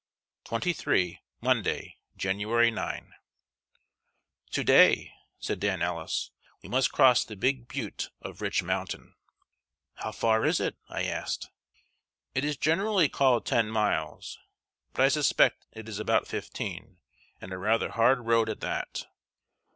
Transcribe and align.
XXIII. 0.51 1.21
Monday, 1.41 1.97
January 2.17 2.71
9. 2.71 3.13
"To 4.49 4.63
day," 4.63 5.13
said 5.37 5.59
Dan 5.59 5.83
Ellis, 5.83 6.31
"we 6.63 6.69
must 6.69 6.91
cross 6.91 7.23
the 7.23 7.35
Big 7.35 7.67
Butte 7.67 8.09
of 8.19 8.41
Rich 8.41 8.63
Mountain." 8.63 9.13
"How 9.97 10.11
far 10.11 10.43
is 10.43 10.59
it?" 10.59 10.75
I 10.89 11.03
asked. 11.03 11.51
"It 12.33 12.43
is 12.43 12.57
generally 12.57 13.09
called 13.09 13.45
ten 13.45 13.69
miles; 13.69 14.39
but 14.91 15.05
I 15.05 15.07
suspect 15.09 15.67
it 15.71 15.87
is 15.87 15.99
about 15.99 16.25
fifteen, 16.25 16.97
and 17.39 17.53
a 17.53 17.59
rather 17.59 17.91
hard 17.91 18.25
road 18.25 18.49
at 18.49 18.61
that." 18.61 19.05